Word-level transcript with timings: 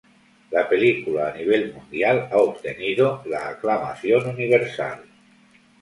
La 0.49 0.67
película 0.67 1.27
a 1.27 1.37
nivel 1.37 1.75
mundial 1.75 2.27
ha 2.31 2.37
obtenido 2.37 3.21
"la 3.27 3.49
aclamación 3.49 4.29
universal". 4.29 5.03